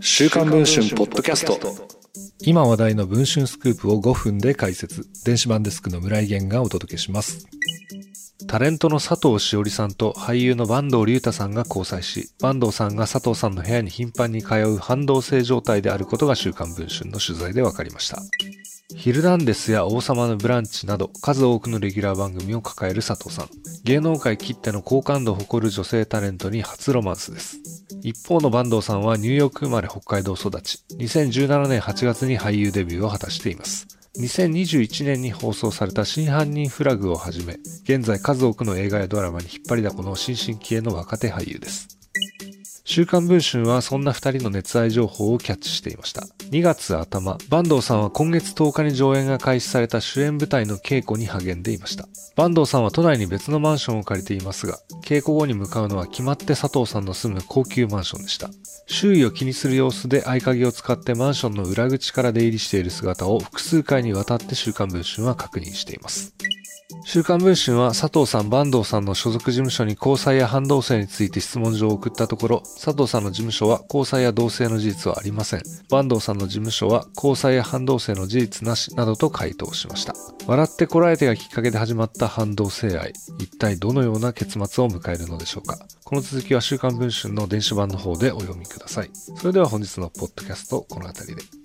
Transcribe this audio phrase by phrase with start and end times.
[0.00, 1.58] 週刊文春ポッドキャスト
[2.40, 7.46] 今話題の文春スクープを5分で解説電子版デスクの村井源がお届けします
[8.46, 18.20] タレントの佐藤しおりさんと俳優の坂東龍太さんが交際し、坂東さんが佐藤さんの部屋に頻繁に通う反動性状態であることが週刊文春の取材で分かりました。
[18.94, 23.48] ヒルナンデスや王様のブランチなど数多くのレギュラー番組を抱える佐藤さん。
[23.84, 27.81] 芸能界きっての好感度を誇る女性タレントに初ロマンスです。
[28.04, 33.86] 一方の坂東さんはニューヨーク生まれ北海道育ち、2017年8月に俳優デビューを果たしています。
[34.18, 37.54] 2021年に放送された真犯人フラグをはじめ、
[37.84, 42.01] 現在数多くの映画やドラマに引っ張りだこの新進気鋭の若手俳優です。
[42.92, 46.26] 週刊文春はそんな二人の熱愛情報をキャッチしていました。
[46.50, 52.06] 2月頭、坂東さんは今月10日に上演が開始された主演舞台の稽古に励んでいました。
[52.36, 58.50] 坂東さんは都内に別のマンションを借りていますが、稽古後に向かうのは決まって佐藤さんの住む高級マンションでした。
[58.86, 66.34] 周囲を気にする様子で合鍵を使ってマンションの裏口から出入りしている姿を複数回にわたって週刊文春は確認しています。
[67.04, 75.62] 週刊文春は佐藤さん、坂東さんの所属事務所に交際や反同性について質問状を送ったところ、佐藤さんの事務所は交際や同性の事実はありません。
[75.90, 80.14] 坂東さんの事務所は交際や反同性の事実なしなどと回答しました。
[80.46, 83.12] 笑ってこらえてがきっかけで始まった反同性愛。
[83.38, 85.78] 一体どのような結末を迎えるのでしょうか。
[86.04, 89.10] この続きは週刊文春の電子版の方でお読みください。
[89.12, 91.61] それでは本日のポッドキャストこの辺りで。